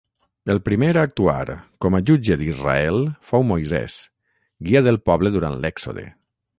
El 0.53 0.59
primer 0.69 0.87
a 0.95 1.03
actuar 1.07 1.57
com 1.85 1.97
a 1.99 2.01
jutge 2.11 2.39
d'Israel 2.43 2.99
fou 3.31 3.47
Moisès, 3.53 4.01
guia 4.71 4.87
del 4.91 5.03
poble 5.11 5.39
durant 5.39 5.65
l'Èxode. 5.65 6.13